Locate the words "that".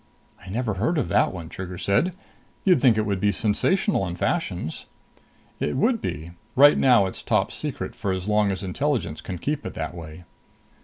1.09-1.31, 9.75-9.93